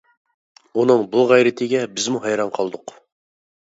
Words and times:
ئۇنىڭ 0.83 1.05
بۇ 1.13 1.27
غەيرىتىگە 1.33 1.85
بىزمۇ 1.95 2.27
ھەيران 2.27 2.55
قالدۇق. 2.61 3.01